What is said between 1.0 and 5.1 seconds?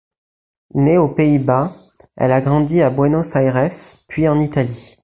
Pays-Bas, elle a grandi à Buenos Aires puis en Italie.